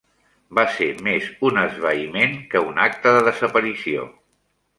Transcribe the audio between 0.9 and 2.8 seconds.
més un esvaïment que